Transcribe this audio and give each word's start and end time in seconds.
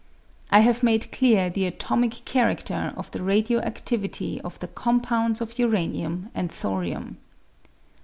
I 0.49 0.61
have 0.61 0.81
made 0.81 1.11
clear 1.11 1.51
the 1.51 1.67
atomic 1.67 2.25
charader 2.25 2.97
of 2.97 3.11
the 3.11 3.21
radio 3.21 3.61
adivity 3.61 4.41
of 4.43 4.57
the 4.59 4.67
compounds 4.67 5.41
of 5.41 5.59
uranium 5.59 6.31
and 6.33 6.51
thorium. 6.51 7.19